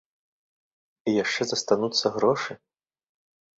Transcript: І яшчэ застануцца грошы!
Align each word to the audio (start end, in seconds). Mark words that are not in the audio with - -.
І 1.11 1.13
яшчэ 1.17 1.41
застануцца 1.53 2.05
грошы! 2.19 2.53